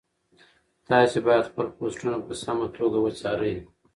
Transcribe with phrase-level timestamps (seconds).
[0.87, 3.55] تاسي باید خپل پوسټونه په سمه توګه وڅارئ.